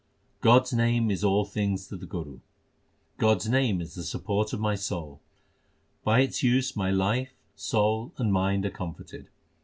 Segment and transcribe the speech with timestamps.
[0.39, 2.39] God s name is all things to the Guru:
[3.19, 5.21] God s name is the support of my soul;
[6.03, 9.27] By its use my life, soul, and mind are comforted.